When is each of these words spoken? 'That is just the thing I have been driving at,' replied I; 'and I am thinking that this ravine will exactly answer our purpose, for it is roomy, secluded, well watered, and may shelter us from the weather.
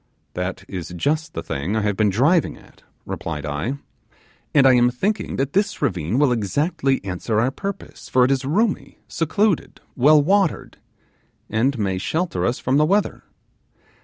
'That 0.33 0.65
is 0.67 0.91
just 0.97 1.35
the 1.35 1.43
thing 1.43 1.75
I 1.75 1.81
have 1.81 1.95
been 1.95 2.09
driving 2.09 2.57
at,' 2.57 2.81
replied 3.05 3.45
I; 3.45 3.77
'and 4.51 4.65
I 4.65 4.73
am 4.73 4.89
thinking 4.89 5.35
that 5.35 5.53
this 5.53 5.79
ravine 5.79 6.17
will 6.17 6.31
exactly 6.31 7.05
answer 7.05 7.39
our 7.39 7.51
purpose, 7.51 8.09
for 8.09 8.25
it 8.25 8.31
is 8.31 8.43
roomy, 8.43 8.97
secluded, 9.07 9.79
well 9.95 10.19
watered, 10.19 10.79
and 11.51 11.77
may 11.77 11.99
shelter 11.99 12.47
us 12.47 12.57
from 12.57 12.77
the 12.77 12.85
weather. 12.87 13.25